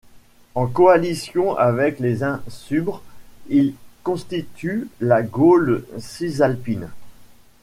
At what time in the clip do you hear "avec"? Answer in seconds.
1.55-1.99